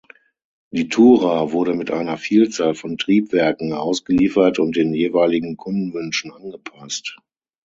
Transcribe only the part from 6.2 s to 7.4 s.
angepasst.